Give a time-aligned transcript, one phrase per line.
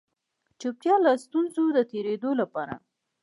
[0.59, 2.73] چوپتيا له ستونزو د تېرېدلو لپاره